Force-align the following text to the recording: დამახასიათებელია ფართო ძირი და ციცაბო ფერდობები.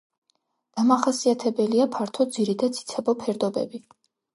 დამახასიათებელია 0.79 1.87
ფართო 1.99 2.29
ძირი 2.33 2.59
და 2.67 2.75
ციცაბო 2.79 3.21
ფერდობები. 3.25 3.89